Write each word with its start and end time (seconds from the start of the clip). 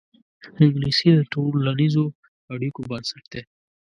انګلیسي 0.61 1.09
د 1.15 1.19
ټولنیزو 1.33 2.05
اړیکو 2.53 2.81
بنسټ 2.89 3.23
دی 3.31 3.41